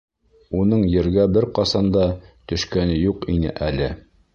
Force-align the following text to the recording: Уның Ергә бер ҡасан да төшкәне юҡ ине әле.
Уның 0.61 0.85
Ергә 0.93 1.27
бер 1.37 1.47
ҡасан 1.59 1.95
да 1.99 2.09
төшкәне 2.53 3.01
юҡ 3.05 3.33
ине 3.39 3.59
әле. 3.73 3.97